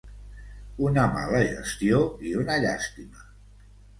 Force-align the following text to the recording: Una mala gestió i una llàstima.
Una 0.85 1.01
mala 1.17 1.41
gestió 1.49 2.01
i 2.29 2.33
una 2.45 2.57
llàstima. 2.65 3.29